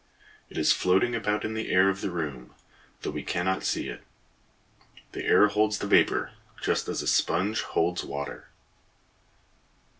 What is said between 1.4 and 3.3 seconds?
in the air of the room, though we